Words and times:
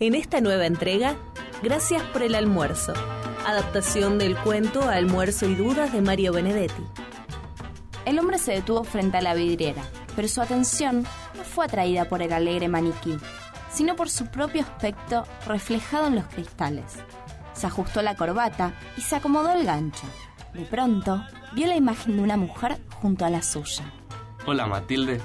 En 0.00 0.14
esta 0.14 0.40
nueva 0.40 0.66
entrega, 0.66 1.16
gracias 1.60 2.00
por 2.12 2.22
el 2.22 2.36
almuerzo, 2.36 2.92
adaptación 3.44 4.16
del 4.16 4.36
cuento 4.36 4.88
Almuerzo 4.88 5.48
y 5.48 5.56
Dudas 5.56 5.92
de 5.92 6.02
Mario 6.02 6.32
Benedetti. 6.32 6.84
El 8.04 8.20
hombre 8.20 8.38
se 8.38 8.52
detuvo 8.52 8.84
frente 8.84 9.16
a 9.16 9.22
la 9.22 9.34
vidriera, 9.34 9.82
pero 10.14 10.28
su 10.28 10.40
atención 10.40 11.04
no 11.36 11.42
fue 11.42 11.64
atraída 11.64 12.04
por 12.04 12.22
el 12.22 12.32
alegre 12.32 12.68
maniquí, 12.68 13.18
sino 13.72 13.96
por 13.96 14.08
su 14.08 14.26
propio 14.26 14.62
aspecto 14.62 15.24
reflejado 15.48 16.06
en 16.06 16.14
los 16.14 16.26
cristales. 16.26 16.94
Se 17.54 17.66
ajustó 17.66 18.00
la 18.00 18.14
corbata 18.14 18.74
y 18.96 19.00
se 19.00 19.16
acomodó 19.16 19.50
el 19.50 19.66
gancho. 19.66 20.06
De 20.54 20.64
pronto, 20.64 21.24
vio 21.54 21.66
la 21.66 21.74
imagen 21.74 22.18
de 22.18 22.22
una 22.22 22.36
mujer 22.36 22.78
junto 23.00 23.24
a 23.24 23.30
la 23.30 23.42
suya. 23.42 23.92
Hola, 24.46 24.68
Matilde. 24.68 25.20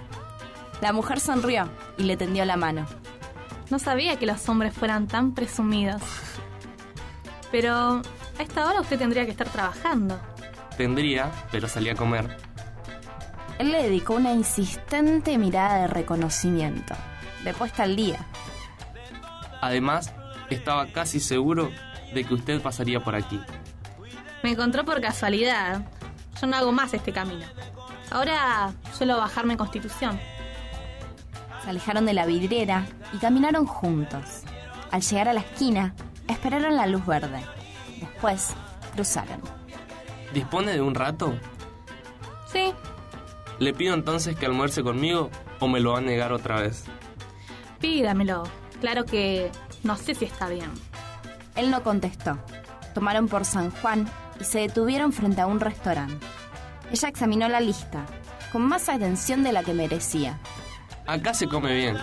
La 0.81 0.93
mujer 0.93 1.19
sonrió 1.19 1.69
y 1.99 2.03
le 2.03 2.17
tendió 2.17 2.43
la 2.43 2.57
mano. 2.57 2.87
No 3.70 3.80
sabía 3.80 4.18
que 4.18 4.25
los 4.25 4.48
hombres 4.50 4.73
fueran 4.73 5.07
tan 5.07 5.34
presumidos. 5.34 6.02
Pero 7.51 8.01
a 8.39 8.42
esta 8.42 8.68
hora 8.68 8.82
usted 8.82 8.97
tendría 8.97 9.25
que 9.25 9.32
estar 9.32 9.50
trabajando. 9.50 10.20
Tendría, 10.78 11.32
pero 11.51 11.68
salí 11.68 11.89
a 11.89 11.96
comer. 11.96 12.37
Él 13.60 13.71
le 13.71 13.84
dedicó 13.84 14.15
una 14.15 14.34
insistente 14.34 15.37
mirada 15.37 15.82
de 15.82 15.87
reconocimiento, 15.87 16.96
de 17.43 17.54
puesta 17.54 17.84
al 17.84 17.96
día. 17.96 18.25
Además, 19.61 20.11
estaba 20.50 20.87
casi 20.87 21.20
seguro 21.20 21.71
de 22.14 22.23
que 22.23 22.34
usted 22.34 22.61
pasaría 22.61 23.04
por 23.04 23.15
aquí. 23.15 23.39
Me 24.42 24.51
encontró 24.51 24.84
por 24.84 25.00
casualidad. 25.00 25.86
Yo 26.42 26.48
no 26.48 26.57
hago 26.57 26.71
más 26.71 26.93
este 26.93 27.14
camino. 27.14 27.45
Ahora 28.11 28.73
suelo 28.92 29.18
bajarme 29.18 29.54
en 29.54 29.57
Constitución. 29.57 30.20
Se 31.63 31.69
alejaron 31.69 32.05
de 32.05 32.13
la 32.13 32.25
vidriera 32.25 32.85
y 33.13 33.17
caminaron 33.17 33.66
juntos. 33.66 34.41
Al 34.91 35.02
llegar 35.02 35.30
a 35.30 35.33
la 35.33 35.39
esquina, 35.39 35.95
esperaron 36.27 36.75
la 36.75 36.88
luz 36.88 37.05
verde. 37.05 37.41
Después, 37.99 38.53
cruzaron. 38.94 39.42
¿Dispone 40.33 40.73
de 40.73 40.81
un 40.81 40.95
rato? 40.95 41.33
Sí, 42.52 42.73
¿Le 43.59 43.73
pido 43.73 43.94
entonces 43.94 44.36
que 44.36 44.45
almuerce 44.45 44.83
conmigo 44.83 45.30
o 45.59 45.67
me 45.67 45.80
lo 45.80 45.94
va 45.94 46.00
a 46.00 46.02
negar 46.02 46.33
otra 46.33 46.59
vez? 46.59 46.86
pídamelo. 47.80 48.44
Claro 48.80 49.05
que 49.05 49.52
no 49.83 49.98
sé 49.98 50.16
si 50.16 50.25
está 50.25 50.48
bien. 50.50 50.72
Él 51.55 51.70
no 51.70 51.83
contestó. 51.83 52.38
Tomaron 52.94 53.27
por 53.27 53.44
San 53.45 53.72
Juan 53.72 54.09
y 54.39 54.44
se 54.45 54.59
detuvieron 54.59 55.11
frente 55.11 55.42
a 55.42 55.48
un 55.48 55.59
restaurante. 55.59 56.25
Ella 56.92 57.09
examinó 57.09 57.48
la 57.50 57.59
lista, 57.59 58.05
con 58.52 58.61
más 58.64 58.88
atención 58.89 59.44
de 59.44 59.52
la 59.52 59.64
que 59.64 59.73
merecía. 59.73 60.39
Acá 61.06 61.34
se 61.34 61.48
come 61.48 61.73
bien. 61.73 61.98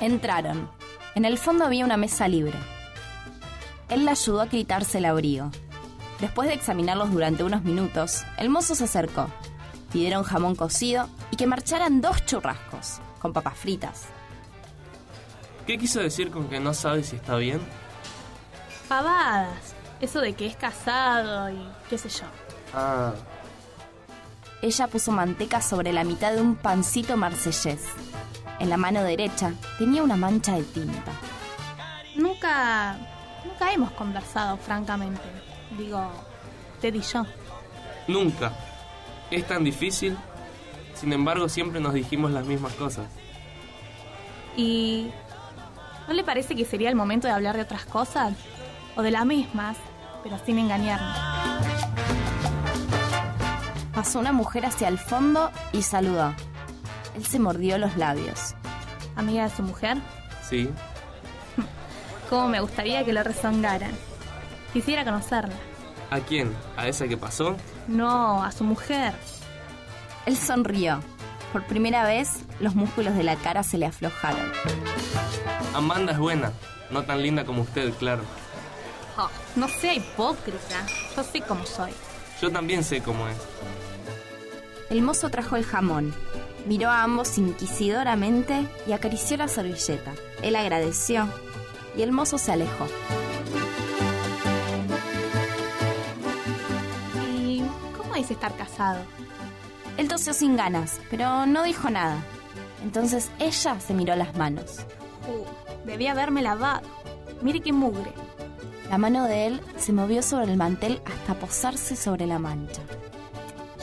Entraron. 0.00 0.70
En 1.14 1.24
el 1.24 1.38
fondo 1.38 1.64
había 1.64 1.84
una 1.84 1.96
mesa 1.96 2.28
libre. 2.28 2.58
Él 3.88 4.04
la 4.04 4.10
ayudó 4.10 4.42
a 4.42 4.48
quitarse 4.48 4.98
el 4.98 5.06
abrigo. 5.06 5.50
Después 6.24 6.48
de 6.48 6.54
examinarlos 6.54 7.10
durante 7.12 7.44
unos 7.44 7.64
minutos, 7.64 8.24
el 8.38 8.48
mozo 8.48 8.74
se 8.74 8.84
acercó. 8.84 9.28
Pidieron 9.92 10.22
jamón 10.22 10.54
cocido 10.56 11.06
y 11.30 11.36
que 11.36 11.46
marcharan 11.46 12.00
dos 12.00 12.24
churrascos, 12.24 13.02
con 13.20 13.34
papas 13.34 13.58
fritas. 13.58 14.04
¿Qué 15.66 15.76
quiso 15.76 16.00
decir 16.00 16.30
con 16.30 16.48
que 16.48 16.60
no 16.60 16.72
sabe 16.72 17.02
si 17.04 17.16
está 17.16 17.36
bien? 17.36 17.60
Pavadas. 18.88 19.74
Eso 20.00 20.22
de 20.22 20.32
que 20.32 20.46
es 20.46 20.56
casado 20.56 21.50
y 21.50 21.62
qué 21.90 21.98
sé 21.98 22.08
yo. 22.08 22.24
Ah, 22.72 23.12
Ella 24.62 24.86
puso 24.86 25.12
manteca 25.12 25.60
sobre 25.60 25.92
la 25.92 26.04
mitad 26.04 26.32
de 26.32 26.40
un 26.40 26.56
pancito 26.56 27.18
marsellés. 27.18 27.82
En 28.60 28.70
la 28.70 28.78
mano 28.78 29.02
derecha 29.02 29.52
tenía 29.76 30.02
una 30.02 30.16
mancha 30.16 30.54
de 30.54 30.62
tinta. 30.62 31.12
Nunca, 32.16 32.96
nunca 33.44 33.70
hemos 33.74 33.90
conversado, 33.90 34.56
francamente. 34.56 35.20
Digo, 35.78 36.10
usted 36.74 36.94
y 36.94 37.00
yo. 37.00 37.24
nunca. 38.06 38.52
Es 39.30 39.46
tan 39.46 39.64
difícil. 39.64 40.16
Sin 40.94 41.12
embargo, 41.12 41.48
siempre 41.48 41.80
nos 41.80 41.94
dijimos 41.94 42.30
las 42.30 42.46
mismas 42.46 42.72
cosas. 42.74 43.06
¿Y 44.56 45.10
no 46.06 46.14
le 46.14 46.22
parece 46.22 46.54
que 46.54 46.64
sería 46.64 46.88
el 46.88 46.94
momento 46.94 47.26
de 47.26 47.32
hablar 47.32 47.56
de 47.56 47.62
otras 47.62 47.84
cosas? 47.86 48.34
O 48.96 49.02
de 49.02 49.10
las 49.10 49.26
mismas, 49.26 49.76
pero 50.22 50.38
sin 50.44 50.58
engañarnos. 50.58 51.18
Pasó 53.92 54.18
una 54.20 54.32
mujer 54.32 54.66
hacia 54.66 54.88
el 54.88 54.98
fondo 54.98 55.50
y 55.72 55.82
saludó. 55.82 56.32
Él 57.16 57.24
se 57.24 57.38
mordió 57.38 57.78
los 57.78 57.96
labios. 57.96 58.54
¿Amiga 59.16 59.44
de 59.48 59.56
su 59.56 59.62
mujer? 59.62 59.98
Sí. 60.48 60.68
Cómo 62.30 62.48
me 62.48 62.60
gustaría 62.60 63.04
que 63.04 63.12
lo 63.12 63.22
rezongaran. 63.22 63.92
Quisiera 64.74 65.04
conocerla. 65.04 65.54
¿A 66.10 66.18
quién? 66.18 66.52
¿A 66.76 66.88
esa 66.88 67.08
que 67.08 67.16
pasó? 67.16 67.56
No, 67.88 68.42
a 68.42 68.52
su 68.52 68.64
mujer. 68.64 69.14
Él 70.26 70.36
sonrió. 70.36 71.00
Por 71.52 71.64
primera 71.66 72.04
vez, 72.04 72.40
los 72.58 72.74
músculos 72.74 73.14
de 73.14 73.22
la 73.22 73.36
cara 73.36 73.62
se 73.62 73.78
le 73.78 73.86
aflojaron. 73.86 74.52
Amanda 75.74 76.12
es 76.12 76.18
buena. 76.18 76.52
No 76.90 77.04
tan 77.04 77.22
linda 77.22 77.44
como 77.44 77.62
usted, 77.62 77.92
claro. 77.94 78.24
Oh, 79.16 79.28
no 79.54 79.68
sea 79.68 79.94
hipócrita. 79.94 80.84
Yo 81.16 81.22
sé 81.22 81.40
cómo 81.40 81.64
soy. 81.64 81.92
Yo 82.42 82.50
también 82.50 82.82
sé 82.82 83.00
cómo 83.00 83.28
es. 83.28 83.36
El 84.90 85.02
mozo 85.02 85.30
trajo 85.30 85.54
el 85.54 85.64
jamón. 85.64 86.12
Miró 86.66 86.90
a 86.90 87.04
ambos 87.04 87.38
inquisidoramente 87.38 88.66
y 88.88 88.92
acarició 88.92 89.36
la 89.36 89.46
servilleta. 89.46 90.12
Él 90.42 90.56
agradeció 90.56 91.28
y 91.96 92.02
el 92.02 92.10
mozo 92.10 92.38
se 92.38 92.50
alejó. 92.50 92.88
Estar 98.32 98.56
casado? 98.56 99.00
Él 99.96 100.08
tosió 100.08 100.32
sin 100.32 100.56
ganas, 100.56 101.00
pero 101.10 101.46
no 101.46 101.62
dijo 101.62 101.90
nada. 101.90 102.18
Entonces 102.82 103.30
ella 103.38 103.78
se 103.78 103.94
miró 103.94 104.16
las 104.16 104.34
manos. 104.36 104.78
Uh, 105.28 105.86
debía 105.86 106.12
haberme 106.12 106.42
lavado. 106.42 106.82
Mire 107.42 107.60
qué 107.60 107.72
mugre. 107.72 108.12
La 108.90 108.98
mano 108.98 109.24
de 109.24 109.46
él 109.46 109.60
se 109.76 109.92
movió 109.92 110.22
sobre 110.22 110.50
el 110.50 110.56
mantel 110.56 111.00
hasta 111.04 111.34
posarse 111.34 111.96
sobre 111.96 112.26
la 112.26 112.38
mancha. 112.38 112.82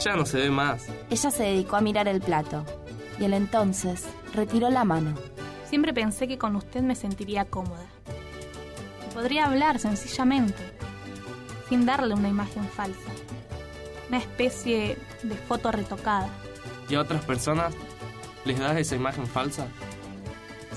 Ya 0.02 0.16
no 0.16 0.26
se 0.26 0.38
ve 0.38 0.50
más. 0.50 0.86
Ella 1.10 1.30
se 1.30 1.42
dedicó 1.42 1.76
a 1.76 1.80
mirar 1.80 2.08
el 2.08 2.20
plato 2.20 2.64
y 3.18 3.24
él 3.24 3.34
entonces 3.34 4.04
retiró 4.34 4.70
la 4.70 4.84
mano. 4.84 5.14
Siempre 5.68 5.94
pensé 5.94 6.28
que 6.28 6.38
con 6.38 6.56
usted 6.56 6.82
me 6.82 6.94
sentiría 6.94 7.44
cómoda. 7.44 7.86
Podría 9.14 9.46
hablar 9.46 9.78
sencillamente, 9.78 10.62
sin 11.68 11.86
darle 11.86 12.14
una 12.14 12.28
imagen 12.28 12.64
falsa. 12.68 13.10
Una 14.12 14.20
especie 14.20 14.98
de 15.22 15.34
foto 15.34 15.72
retocada. 15.72 16.28
¿Y 16.86 16.96
a 16.96 17.00
otras 17.00 17.24
personas 17.24 17.72
les 18.44 18.58
das 18.58 18.76
esa 18.76 18.94
imagen 18.94 19.26
falsa? 19.26 19.68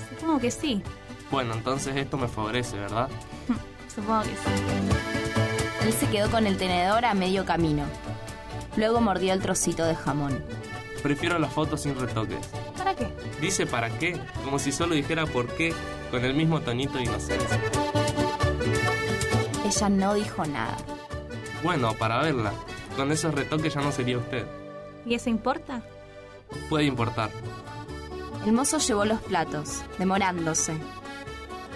Supongo 0.08 0.40
que 0.40 0.50
sí. 0.50 0.82
Bueno, 1.30 1.52
entonces 1.52 1.94
esto 1.96 2.16
me 2.16 2.28
favorece, 2.28 2.78
¿verdad? 2.78 3.10
Supongo 3.94 4.22
que 4.22 4.30
sí. 4.30 5.84
Él 5.84 5.92
se 5.92 6.06
quedó 6.08 6.30
con 6.30 6.46
el 6.46 6.56
tenedor 6.56 7.04
a 7.04 7.12
medio 7.12 7.44
camino. 7.44 7.84
Luego 8.74 9.02
mordió 9.02 9.34
el 9.34 9.42
trocito 9.42 9.84
de 9.84 9.94
jamón. 9.94 10.42
Prefiero 11.02 11.38
las 11.38 11.52
fotos 11.52 11.82
sin 11.82 11.94
retoques. 11.94 12.46
¿Para 12.78 12.94
qué? 12.94 13.06
Dice 13.38 13.66
para 13.66 13.90
qué, 13.98 14.18
como 14.46 14.58
si 14.58 14.72
solo 14.72 14.94
dijera 14.94 15.26
por 15.26 15.46
qué, 15.48 15.74
con 16.10 16.24
el 16.24 16.32
mismo 16.32 16.62
tonito 16.62 16.94
de 16.96 17.04
inocencia. 17.04 17.60
Ella 19.62 19.88
no 19.90 20.14
dijo 20.14 20.42
nada. 20.46 20.78
Bueno, 21.62 21.92
para 21.92 22.22
verla. 22.22 22.54
Con 22.96 23.12
esos 23.12 23.34
retoques 23.34 23.74
ya 23.74 23.80
no 23.80 23.92
sería 23.92 24.18
usted. 24.18 24.46
¿Y 25.04 25.14
eso 25.14 25.28
importa? 25.30 25.82
Puede 26.68 26.84
importar. 26.84 27.30
El 28.44 28.52
mozo 28.52 28.78
llevó 28.78 29.04
los 29.04 29.20
platos, 29.20 29.82
demorándose. 29.98 30.74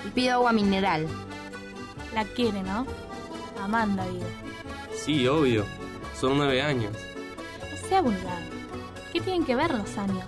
Y 0.07 0.11
pidió 0.11 0.35
agua 0.35 0.53
mineral. 0.53 1.07
La 2.15 2.25
quiere, 2.25 2.63
¿no? 2.63 2.87
Amanda, 3.63 4.07
digo. 4.07 4.25
Sí, 4.95 5.27
obvio. 5.29 5.65
Son 6.19 6.37
nueve 6.37 6.63
años. 6.63 6.93
No 7.71 7.89
sea 7.89 8.01
vulgar. 8.01 8.43
¿Qué 9.13 9.21
tienen 9.21 9.45
que 9.45 9.57
ver 9.57 9.75
los 9.75 9.99
años? 9.99 10.25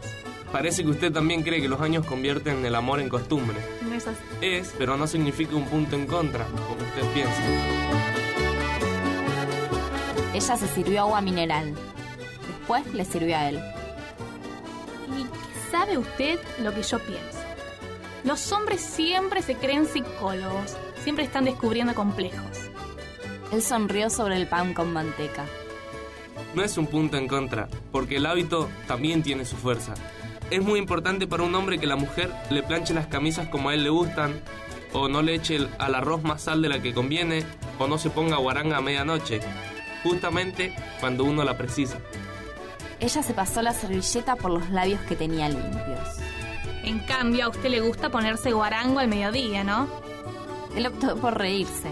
Parece 0.50 0.82
que 0.84 0.90
usted 0.90 1.12
también 1.12 1.42
cree 1.42 1.62
que 1.62 1.68
los 1.68 1.80
años 1.80 2.04
convierten 2.04 2.64
el 2.66 2.74
amor 2.74 3.00
en 3.00 3.08
costumbre. 3.08 3.56
No 3.88 3.94
es 3.94 4.06
así. 4.06 4.18
Es, 4.42 4.74
pero 4.76 4.96
no 4.96 5.06
significa 5.06 5.56
un 5.56 5.64
punto 5.64 5.96
en 5.96 6.06
contra, 6.06 6.44
como 6.44 6.72
usted 6.72 7.12
piensa. 7.14 8.51
Ella 10.34 10.56
se 10.56 10.66
sirvió 10.68 11.02
agua 11.02 11.20
mineral. 11.20 11.74
Después 12.46 12.86
le 12.94 13.04
sirvió 13.04 13.36
a 13.36 13.48
él. 13.48 13.60
¿Y 15.18 15.26
¿Sabe 15.70 15.98
usted 15.98 16.38
lo 16.62 16.72
que 16.74 16.82
yo 16.82 16.98
pienso? 16.98 17.38
Los 18.24 18.52
hombres 18.52 18.80
siempre 18.80 19.42
se 19.42 19.56
creen 19.56 19.86
psicólogos, 19.86 20.76
siempre 21.02 21.24
están 21.24 21.44
descubriendo 21.44 21.94
complejos. 21.94 22.58
Él 23.52 23.62
sonrió 23.62 24.08
sobre 24.10 24.36
el 24.36 24.46
pan 24.46 24.74
con 24.74 24.92
manteca. 24.92 25.44
No 26.54 26.62
es 26.62 26.76
un 26.78 26.86
punto 26.86 27.16
en 27.16 27.28
contra, 27.28 27.68
porque 27.90 28.16
el 28.16 28.26
hábito 28.26 28.68
también 28.86 29.22
tiene 29.22 29.44
su 29.44 29.56
fuerza. 29.56 29.94
Es 30.50 30.62
muy 30.62 30.78
importante 30.78 31.26
para 31.26 31.42
un 31.42 31.54
hombre 31.54 31.78
que 31.78 31.86
la 31.86 31.96
mujer 31.96 32.30
le 32.50 32.62
planche 32.62 32.94
las 32.94 33.06
camisas 33.06 33.48
como 33.48 33.70
a 33.70 33.74
él 33.74 33.82
le 33.84 33.90
gustan, 33.90 34.40
o 34.92 35.08
no 35.08 35.22
le 35.22 35.34
eche 35.34 35.56
el- 35.56 35.70
al 35.78 35.94
arroz 35.94 36.22
más 36.22 36.42
sal 36.42 36.60
de 36.62 36.68
la 36.68 36.80
que 36.80 36.92
conviene, 36.94 37.44
o 37.78 37.88
no 37.88 37.96
se 37.98 38.10
ponga 38.10 38.36
guaranga 38.36 38.76
a 38.76 38.82
medianoche, 38.82 39.40
justamente 40.02 40.74
cuando 41.00 41.24
uno 41.24 41.44
la 41.44 41.56
precisa. 41.56 41.98
Ella 43.00 43.22
se 43.22 43.34
pasó 43.34 43.62
la 43.62 43.72
servilleta 43.72 44.36
por 44.36 44.50
los 44.50 44.70
labios 44.70 45.00
que 45.02 45.16
tenía 45.16 45.48
limpios. 45.48 46.18
En 46.84 47.00
cambio, 47.00 47.46
a 47.46 47.48
usted 47.48 47.68
le 47.68 47.80
gusta 47.80 48.10
ponerse 48.10 48.52
guarango 48.52 49.00
al 49.00 49.08
mediodía, 49.08 49.64
¿no? 49.64 49.88
Él 50.76 50.86
optó 50.86 51.16
por 51.16 51.38
reírse. 51.38 51.88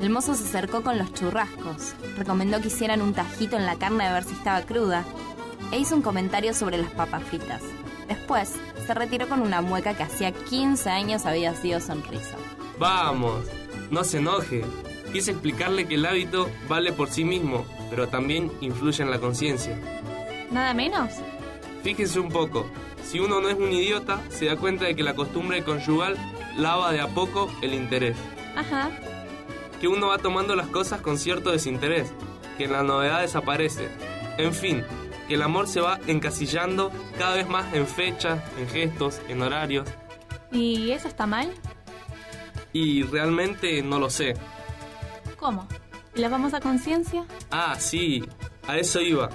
El 0.00 0.10
mozo 0.10 0.34
se 0.34 0.44
acercó 0.44 0.82
con 0.82 0.98
los 0.98 1.12
churrascos, 1.12 1.94
recomendó 2.16 2.60
que 2.60 2.68
hicieran 2.68 3.02
un 3.02 3.12
tajito 3.12 3.56
en 3.56 3.66
la 3.66 3.76
carne 3.76 4.06
a 4.06 4.14
ver 4.14 4.24
si 4.24 4.32
estaba 4.32 4.62
cruda, 4.62 5.04
e 5.72 5.78
hizo 5.78 5.94
un 5.94 6.02
comentario 6.02 6.54
sobre 6.54 6.78
las 6.78 6.90
papas 6.90 7.22
fritas. 7.24 7.62
Después, 8.08 8.54
se 8.86 8.94
retiró 8.94 9.28
con 9.28 9.42
una 9.42 9.60
mueca 9.60 9.94
que 9.94 10.02
hacía 10.02 10.32
15 10.32 10.90
años 10.90 11.26
había 11.26 11.54
sido 11.54 11.80
sonrisa. 11.80 12.36
Vamos, 12.78 13.44
no 13.90 14.02
se 14.02 14.18
enoje. 14.18 14.64
Quise 15.12 15.32
explicarle 15.32 15.86
que 15.86 15.94
el 15.96 16.06
hábito 16.06 16.48
vale 16.68 16.92
por 16.92 17.10
sí 17.10 17.24
mismo, 17.24 17.66
pero 17.90 18.08
también 18.08 18.50
influye 18.60 19.02
en 19.02 19.10
la 19.10 19.18
conciencia. 19.18 19.78
Nada 20.50 20.72
menos. 20.74 21.10
Fíjese 21.82 22.20
un 22.20 22.28
poco, 22.28 22.66
si 23.02 23.18
uno 23.18 23.40
no 23.40 23.48
es 23.48 23.56
un 23.56 23.72
idiota, 23.72 24.20
se 24.28 24.46
da 24.46 24.56
cuenta 24.56 24.84
de 24.84 24.94
que 24.94 25.02
la 25.02 25.14
costumbre 25.14 25.64
conyugal 25.64 26.16
lava 26.56 26.92
de 26.92 27.00
a 27.00 27.08
poco 27.08 27.50
el 27.62 27.74
interés. 27.74 28.16
Ajá. 28.56 28.90
Que 29.80 29.88
uno 29.88 30.08
va 30.08 30.18
tomando 30.18 30.54
las 30.54 30.68
cosas 30.68 31.00
con 31.00 31.18
cierto 31.18 31.50
desinterés, 31.50 32.12
que 32.58 32.68
la 32.68 32.82
novedad 32.82 33.22
desaparece. 33.22 33.88
En 34.38 34.52
fin, 34.52 34.84
que 35.26 35.34
el 35.34 35.42
amor 35.42 35.66
se 35.66 35.80
va 35.80 35.98
encasillando 36.06 36.92
cada 37.18 37.36
vez 37.36 37.48
más 37.48 37.72
en 37.74 37.86
fechas, 37.86 38.42
en 38.58 38.68
gestos, 38.68 39.20
en 39.28 39.42
horarios. 39.42 39.88
¿Y 40.52 40.90
eso 40.90 41.08
está 41.08 41.26
mal? 41.26 41.52
Y 42.72 43.02
realmente 43.04 43.82
no 43.82 43.98
lo 43.98 44.10
sé. 44.10 44.34
¿Cómo? 45.40 45.66
¿Y 46.14 46.20
la 46.20 46.28
famosa 46.28 46.60
conciencia? 46.60 47.24
Ah, 47.50 47.74
sí, 47.78 48.22
a 48.68 48.76
eso 48.76 49.00
iba. 49.00 49.30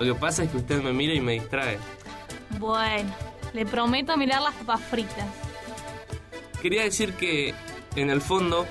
Lo 0.00 0.12
que 0.12 0.20
pasa 0.20 0.42
es 0.42 0.50
que 0.50 0.56
usted 0.56 0.82
me 0.82 0.92
mira 0.92 1.14
y 1.14 1.20
me 1.20 1.34
distrae. 1.34 1.78
Bueno, 2.58 3.14
le 3.52 3.64
prometo 3.64 4.16
mirar 4.16 4.42
las 4.42 4.54
papas 4.54 4.80
fritas. 4.90 5.24
Quería 6.60 6.82
decir 6.82 7.14
que, 7.14 7.54
en 7.94 8.10
el 8.10 8.20
fondo, 8.20 8.66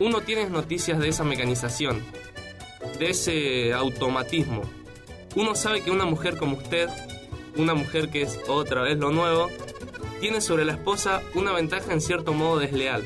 uno 0.00 0.22
tiene 0.22 0.48
noticias 0.48 0.98
de 0.98 1.08
esa 1.08 1.22
mecanización, 1.22 2.02
de 2.98 3.10
ese 3.10 3.74
automatismo. 3.74 4.62
Uno 5.36 5.54
sabe 5.54 5.82
que 5.82 5.90
una 5.90 6.06
mujer 6.06 6.38
como 6.38 6.56
usted, 6.56 6.88
una 7.56 7.74
mujer 7.74 8.08
que 8.08 8.22
es 8.22 8.40
otra 8.48 8.80
vez 8.80 8.96
lo 8.96 9.10
nuevo, 9.10 9.50
tiene 10.18 10.40
sobre 10.40 10.64
la 10.64 10.72
esposa 10.72 11.20
una 11.34 11.52
ventaja 11.52 11.92
en 11.92 12.00
cierto 12.00 12.32
modo 12.32 12.58
desleal. 12.58 13.04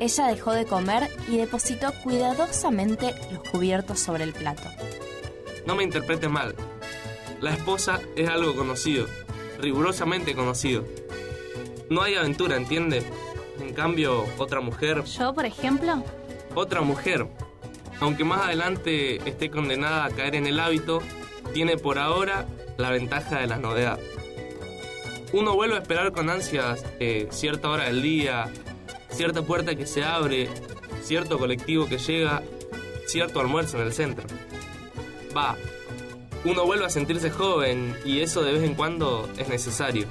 Ella 0.00 0.28
dejó 0.28 0.52
de 0.52 0.64
comer 0.64 1.10
y 1.28 1.36
depositó 1.36 1.92
cuidadosamente 2.02 3.14
los 3.30 3.46
cubiertos 3.50 4.00
sobre 4.00 4.24
el 4.24 4.32
plato. 4.32 4.62
No 5.66 5.74
me 5.76 5.84
interprete 5.84 6.26
mal. 6.28 6.54
La 7.42 7.52
esposa 7.52 8.00
es 8.16 8.28
algo 8.28 8.56
conocido, 8.56 9.06
rigurosamente 9.58 10.34
conocido. 10.34 10.84
No 11.90 12.00
hay 12.00 12.14
aventura, 12.14 12.56
¿entiende? 12.56 13.02
En 13.60 13.74
cambio, 13.74 14.24
otra 14.38 14.60
mujer 14.60 15.04
¿Yo, 15.04 15.34
por 15.34 15.44
ejemplo? 15.44 16.02
Otra 16.54 16.80
mujer, 16.80 17.26
aunque 18.00 18.24
más 18.24 18.40
adelante 18.46 19.16
esté 19.28 19.50
condenada 19.50 20.06
a 20.06 20.10
caer 20.10 20.34
en 20.34 20.46
el 20.46 20.60
hábito, 20.60 21.02
tiene 21.52 21.76
por 21.76 21.98
ahora 21.98 22.46
la 22.78 22.90
ventaja 22.90 23.38
de 23.38 23.46
la 23.46 23.58
novedad. 23.58 23.98
Uno 25.32 25.54
vuelve 25.54 25.76
a 25.76 25.80
esperar 25.80 26.12
con 26.12 26.30
ansias 26.30 26.84
eh, 27.00 27.28
cierta 27.30 27.68
hora 27.68 27.84
del 27.84 28.02
día, 28.02 28.50
cierta 29.20 29.42
puerta 29.42 29.74
que 29.74 29.84
se 29.84 30.02
abre, 30.02 30.48
cierto 31.02 31.38
colectivo 31.38 31.86
que 31.86 31.98
llega, 31.98 32.42
cierto 33.06 33.38
almuerzo 33.38 33.78
en 33.78 33.86
el 33.86 33.92
centro. 33.92 34.24
Va, 35.36 35.56
uno 36.46 36.64
vuelve 36.64 36.86
a 36.86 36.88
sentirse 36.88 37.28
joven 37.28 37.94
y 38.02 38.20
eso 38.20 38.42
de 38.42 38.52
vez 38.52 38.62
en 38.62 38.74
cuando 38.74 39.28
es 39.36 39.46
necesario. 39.50 40.06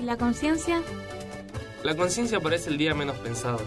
¿Y 0.00 0.02
la 0.02 0.16
conciencia? 0.16 0.82
La 1.84 1.94
conciencia 1.94 2.40
parece 2.40 2.70
el 2.70 2.76
día 2.76 2.92
menos 2.92 3.16
pensado. 3.18 3.60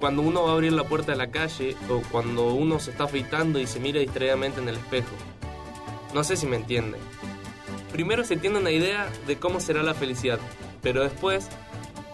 Cuando 0.00 0.22
uno 0.22 0.42
va 0.42 0.50
a 0.50 0.54
abrir 0.54 0.72
la 0.72 0.82
puerta 0.82 1.12
de 1.12 1.18
la 1.18 1.30
calle 1.30 1.76
o 1.88 2.02
cuando 2.10 2.52
uno 2.52 2.80
se 2.80 2.90
está 2.90 3.04
afeitando 3.04 3.60
y 3.60 3.68
se 3.68 3.78
mira 3.78 4.00
distraídamente 4.00 4.60
en 4.60 4.70
el 4.70 4.74
espejo. 4.74 5.14
No 6.14 6.24
sé 6.24 6.36
si 6.36 6.48
me 6.48 6.56
entiende. 6.56 6.98
Primero 7.92 8.24
se 8.24 8.36
tiene 8.36 8.58
una 8.58 8.72
idea 8.72 9.08
de 9.28 9.36
cómo 9.36 9.60
será 9.60 9.84
la 9.84 9.94
felicidad, 9.94 10.40
pero 10.82 11.04
después 11.04 11.48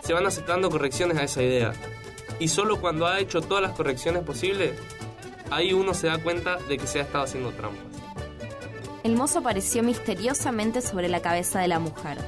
se 0.03 0.13
van 0.13 0.27
aceptando 0.27 0.71
correcciones 0.71 1.17
a 1.19 1.25
esa 1.25 1.43
idea. 1.43 1.73
Y 2.39 2.49
solo 2.49 2.81
cuando 2.81 3.07
ha 3.07 3.21
hecho 3.21 3.41
todas 3.41 3.63
las 3.63 3.73
correcciones 3.73 4.25
posibles, 4.25 4.73
ahí 5.51 5.73
uno 5.73 5.95
se 5.95 6.09
da 6.09 6.19
cuenta 6.19 6.57
de 6.57 6.77
que 6.79 6.87
se 6.87 6.99
ha 6.99 7.03
estado 7.03 7.25
haciendo 7.25 7.53
trampas. 7.53 7.85
El 9.05 9.17
mozo 9.17 9.41
apareció 9.41 9.83
misteriosamente 9.83 10.81
sobre 10.81 11.09
la 11.09 11.21
cabeza 11.21 11.61
de 11.61 11.69
la 11.69 11.79
mujer. 11.79 12.19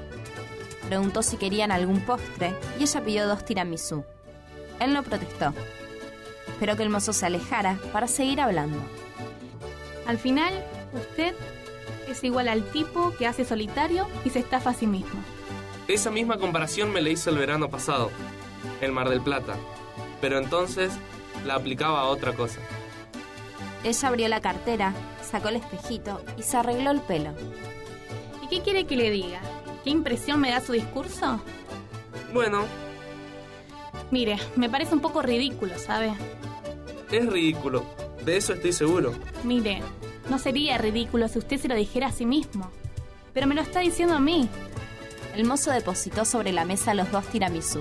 Preguntó 0.88 1.22
si 1.22 1.36
querían 1.36 1.72
algún 1.72 2.00
postre 2.00 2.54
y 2.78 2.82
ella 2.82 3.04
pidió 3.04 3.26
dos 3.26 3.44
tiramisú. 3.44 4.04
Él 4.80 4.92
no 4.92 5.02
protestó. 5.02 5.54
Esperó 6.48 6.76
que 6.76 6.82
el 6.82 6.90
mozo 6.90 7.12
se 7.12 7.26
alejara 7.26 7.78
para 7.92 8.06
seguir 8.06 8.40
hablando. 8.40 8.78
Al 10.06 10.18
final, 10.18 10.52
usted 10.92 11.34
es 12.08 12.22
igual 12.22 12.48
al 12.48 12.70
tipo 12.70 13.14
que 13.16 13.26
hace 13.26 13.44
solitario 13.44 14.06
y 14.24 14.30
se 14.30 14.40
estafa 14.40 14.70
a 14.70 14.74
sí 14.74 14.86
mismo. 14.86 15.22
Esa 15.88 16.10
misma 16.10 16.38
comparación 16.38 16.92
me 16.92 17.02
la 17.02 17.10
hizo 17.10 17.30
el 17.30 17.38
verano 17.38 17.68
pasado, 17.68 18.10
el 18.80 18.92
Mar 18.92 19.08
del 19.10 19.20
Plata, 19.20 19.56
pero 20.20 20.38
entonces 20.38 20.92
la 21.44 21.54
aplicaba 21.56 22.00
a 22.00 22.06
otra 22.06 22.32
cosa. 22.34 22.60
Ella 23.82 24.08
abrió 24.08 24.28
la 24.28 24.40
cartera, 24.40 24.94
sacó 25.22 25.48
el 25.48 25.56
espejito 25.56 26.22
y 26.38 26.42
se 26.42 26.56
arregló 26.56 26.90
el 26.90 27.00
pelo. 27.00 27.32
¿Y 28.42 28.48
qué 28.48 28.62
quiere 28.62 28.86
que 28.86 28.96
le 28.96 29.10
diga? 29.10 29.40
¿Qué 29.84 29.90
impresión 29.90 30.40
me 30.40 30.50
da 30.50 30.60
su 30.62 30.72
discurso? 30.72 31.40
Bueno, 32.32 32.64
Mire, 34.10 34.36
me 34.54 34.70
parece 34.70 34.94
un 34.94 35.00
poco 35.00 35.22
ridículo, 35.22 35.76
¿sabe? 35.78 36.12
es 37.10 37.26
ridículo, 37.26 37.84
de 38.24 38.36
eso 38.36 38.52
estoy 38.52 38.72
seguro. 38.72 39.12
Mire, 39.44 39.82
no 40.28 40.38
sería 40.38 40.78
ridículo 40.78 41.28
si 41.28 41.38
usted 41.38 41.60
se 41.60 41.68
lo 41.68 41.74
dijera 41.74 42.08
a 42.08 42.12
sí 42.12 42.26
mismo. 42.26 42.70
Pero 43.32 43.46
me 43.46 43.54
lo 43.54 43.60
está 43.60 43.80
diciendo 43.80 44.14
a 44.14 44.20
mí. 44.20 44.48
El 45.34 45.44
mozo 45.44 45.70
depositó 45.70 46.24
sobre 46.24 46.52
la 46.52 46.64
mesa 46.64 46.94
los 46.94 47.10
dos 47.10 47.26
tiramisú. 47.26 47.80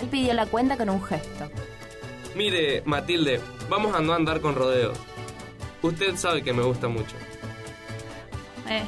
Él 0.00 0.08
pidió 0.08 0.34
la 0.34 0.46
cuenta 0.46 0.76
con 0.76 0.90
un 0.90 1.02
gesto. 1.02 1.50
Mire, 2.34 2.82
Matilde, 2.84 3.40
vamos 3.68 3.94
a 3.94 4.00
no 4.00 4.12
andar 4.12 4.40
con 4.40 4.54
rodeos. 4.54 4.98
Usted 5.82 6.16
sabe 6.16 6.42
que 6.42 6.52
me 6.52 6.62
gusta 6.62 6.88
mucho. 6.88 7.14
Eh, 8.68 8.82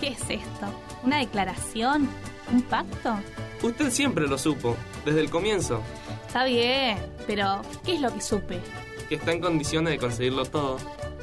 ¿Qué 0.00 0.08
es 0.08 0.20
esto? 0.22 0.66
¿Una 1.02 1.18
declaración? 1.18 2.08
¿Un 2.50 2.62
pacto? 2.62 3.18
Usted 3.62 3.90
siempre 3.90 4.26
lo 4.26 4.38
supo, 4.38 4.76
desde 5.04 5.20
el 5.20 5.30
comienzo, 5.30 5.82
Está 6.28 6.44
bien, 6.44 6.98
pero 7.26 7.62
¿qué 7.86 7.94
es 7.94 8.00
lo 8.02 8.12
que 8.12 8.20
supe? 8.20 8.60
que 9.08 9.14
está 9.14 9.32
en 9.32 9.40
condiciones 9.40 9.94
de 9.94 9.98
conseguirlo 9.98 10.44
todo. 10.44 10.76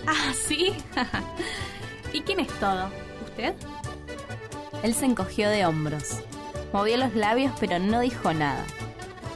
Ah, 0.08 0.34
sí. 0.34 0.74
¿Y 2.14 2.22
quién 2.22 2.40
es 2.40 2.48
todo? 2.60 2.90
¿Usted? 3.24 3.54
Él 4.84 4.94
se 4.94 5.06
encogió 5.06 5.50
de 5.50 5.66
hombros. 5.66 6.20
Movió 6.74 6.98
los 6.98 7.16
labios 7.16 7.54
pero 7.60 7.80
no 7.80 8.02
dijo 8.02 8.34
nada. 8.34 8.66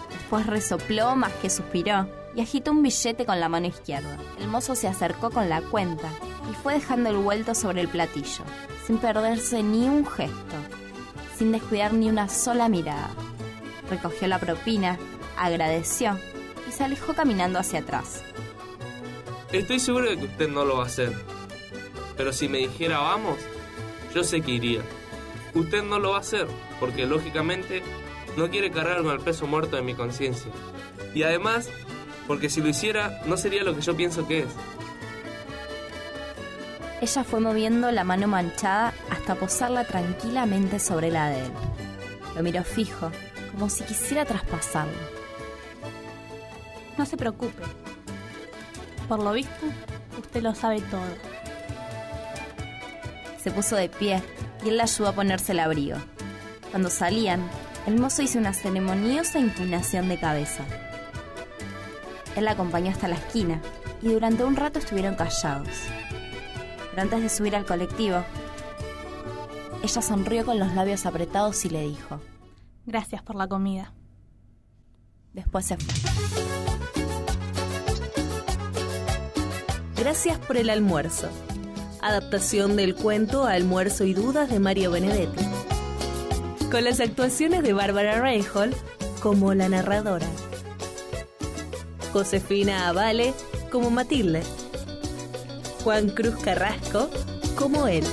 Después 0.09 0.45
resopló 0.45 1.15
más 1.15 1.31
que 1.41 1.49
suspiró 1.49 2.07
y 2.35 2.41
agitó 2.41 2.71
un 2.71 2.83
billete 2.83 3.25
con 3.25 3.39
la 3.39 3.49
mano 3.49 3.67
izquierda. 3.67 4.17
El 4.39 4.47
mozo 4.47 4.75
se 4.75 4.87
acercó 4.87 5.31
con 5.31 5.49
la 5.49 5.61
cuenta 5.61 6.09
y 6.49 6.53
fue 6.53 6.73
dejando 6.73 7.09
el 7.09 7.17
vuelto 7.17 7.55
sobre 7.55 7.81
el 7.81 7.87
platillo, 7.87 8.43
sin 8.85 8.97
perderse 8.97 9.63
ni 9.63 9.87
un 9.87 10.05
gesto, 10.05 10.55
sin 11.37 11.51
descuidar 11.51 11.93
ni 11.93 12.09
una 12.09 12.29
sola 12.29 12.69
mirada. 12.69 13.09
Recogió 13.89 14.27
la 14.27 14.39
propina, 14.39 14.97
agradeció 15.37 16.17
y 16.67 16.71
se 16.71 16.83
alejó 16.83 17.13
caminando 17.13 17.59
hacia 17.59 17.79
atrás. 17.79 18.23
Estoy 19.51 19.79
seguro 19.79 20.09
de 20.09 20.17
que 20.17 20.25
usted 20.25 20.47
no 20.47 20.63
lo 20.63 20.77
va 20.77 20.83
a 20.83 20.87
hacer. 20.87 21.11
Pero 22.15 22.33
si 22.33 22.47
me 22.47 22.59
dijera 22.59 22.99
vamos, 22.99 23.37
yo 24.13 24.23
sé 24.23 24.41
que 24.41 24.51
iría. 24.51 24.81
Usted 25.53 25.83
no 25.83 25.99
lo 25.99 26.11
va 26.11 26.17
a 26.17 26.21
hacer, 26.21 26.47
porque 26.79 27.05
lógicamente 27.05 27.81
no 28.37 28.49
quiere 28.49 28.71
cargar 28.71 29.01
con 29.01 29.11
el 29.11 29.19
peso 29.19 29.47
muerto 29.47 29.75
de 29.75 29.81
mi 29.81 29.95
conciencia. 29.95 30.51
Y 31.13 31.23
además, 31.23 31.69
porque 32.27 32.49
si 32.49 32.61
lo 32.61 32.69
hiciera, 32.69 33.21
no 33.25 33.37
sería 33.37 33.63
lo 33.63 33.75
que 33.75 33.81
yo 33.81 33.95
pienso 33.95 34.27
que 34.27 34.39
es. 34.39 34.47
Ella 37.01 37.23
fue 37.23 37.39
moviendo 37.39 37.91
la 37.91 38.03
mano 38.03 38.27
manchada 38.27 38.93
hasta 39.09 39.35
posarla 39.35 39.85
tranquilamente 39.85 40.79
sobre 40.79 41.09
la 41.09 41.29
de 41.29 41.39
él. 41.39 41.51
Lo 42.35 42.43
miró 42.43 42.63
fijo, 42.63 43.11
como 43.51 43.69
si 43.69 43.83
quisiera 43.83 44.25
traspasarlo. 44.25 44.99
No 46.97 47.05
se 47.05 47.17
preocupe. 47.17 47.63
Por 49.07 49.23
lo 49.23 49.31
visto, 49.31 49.65
usted 50.19 50.43
lo 50.43 50.53
sabe 50.53 50.81
todo. 50.81 51.01
Se 53.41 53.49
puso 53.49 53.75
de 53.75 53.89
pie 53.89 54.21
y 54.63 54.69
él 54.69 54.77
la 54.77 54.83
ayudó 54.83 55.09
a 55.09 55.15
ponerse 55.15 55.51
el 55.53 55.59
abrigo. 55.59 55.97
Cuando 56.71 56.89
salían, 56.89 57.41
el 57.87 57.99
mozo 57.99 58.21
hizo 58.21 58.39
una 58.39 58.53
ceremoniosa 58.53 59.39
inclinación 59.39 60.09
de 60.09 60.19
cabeza. 60.19 60.63
Él 62.35 62.45
la 62.45 62.51
acompañó 62.51 62.91
hasta 62.91 63.07
la 63.07 63.15
esquina 63.15 63.61
y 64.01 64.09
durante 64.09 64.43
un 64.43 64.55
rato 64.55 64.79
estuvieron 64.79 65.15
callados. 65.15 65.69
Pero 66.89 67.01
antes 67.01 67.21
de 67.21 67.29
subir 67.29 67.55
al 67.55 67.65
colectivo, 67.65 68.23
ella 69.81 70.01
sonrió 70.01 70.45
con 70.45 70.59
los 70.59 70.73
labios 70.73 71.05
apretados 71.05 71.63
y 71.65 71.69
le 71.69 71.81
dijo. 71.81 72.19
Gracias 72.85 73.21
por 73.21 73.35
la 73.35 73.47
comida. 73.47 73.93
Después 75.33 75.65
se 75.65 75.77
fue. 75.77 75.93
Gracias 79.95 80.39
por 80.39 80.57
el 80.57 80.69
almuerzo. 80.69 81.29
Adaptación 82.01 82.77
del 82.77 82.95
cuento 82.95 83.45
Almuerzo 83.45 84.05
y 84.05 84.13
Dudas 84.13 84.49
de 84.49 84.59
Mario 84.59 84.91
Benedetti. 84.91 85.45
Con 86.71 86.85
las 86.85 87.01
actuaciones 87.01 87.61
de 87.63 87.73
Bárbara 87.73 88.21
Reinhold 88.21 88.73
como 89.21 89.53
la 89.53 89.67
narradora. 89.67 90.27
Josefina 92.13 92.87
Avale 92.87 93.33
como 93.69 93.89
Matilde. 93.89 94.43
Juan 95.83 96.09
Cruz 96.09 96.35
Carrasco 96.37 97.09
como 97.55 97.87
él. 97.87 98.05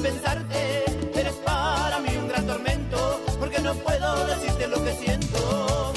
Pensarte. 0.00 0.84
Eres 1.14 1.34
para 1.44 1.98
mí 2.00 2.08
un 2.16 2.28
gran 2.28 2.46
tormento, 2.46 3.20
porque 3.38 3.60
no 3.60 3.74
puedo 3.74 4.26
decirte 4.26 4.68
lo 4.68 4.82
que 4.84 4.92
siento. 4.94 5.92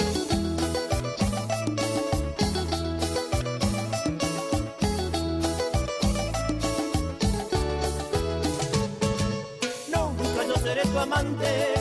Nunca 9.93 10.47
yo 10.47 10.55
seré 10.61 10.81
tu 10.83 10.99
amante, 10.99 11.73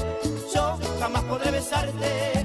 yo 0.55 0.79
jamás 1.01 1.23
podré 1.25 1.51
besarte. 1.51 2.42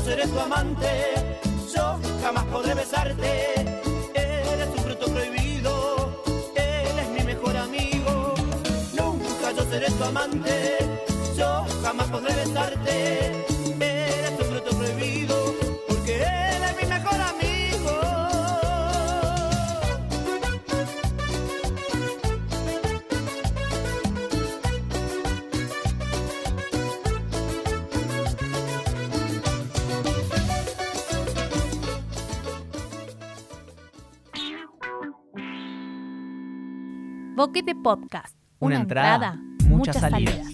Yo 0.00 0.06
seré 0.06 0.26
tu 0.26 0.38
amante, 0.38 0.88
yo 1.74 1.98
jamás 2.22 2.44
podré 2.44 2.74
besarte. 2.74 3.54
Eres 4.14 4.68
un 4.76 4.82
fruto 4.84 5.06
prohibido, 5.06 6.22
él 6.54 6.98
es 6.98 7.08
mi 7.08 7.22
mejor 7.22 7.56
amigo. 7.56 8.34
Nunca 8.94 9.52
yo 9.56 9.62
seré 9.70 9.90
tu 9.90 10.04
amante, 10.04 10.78
yo 11.36 11.64
jamás 11.82 12.06
podré 12.08 12.34
besarte. 12.34 13.49
Boquete 37.40 37.74
Podcast. 37.74 38.36
Una 38.58 38.80
entrada, 38.80 39.40
muchas 39.64 39.96
salidas. 39.98 40.46